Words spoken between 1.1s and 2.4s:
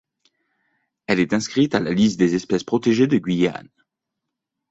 est inscrite à la liste des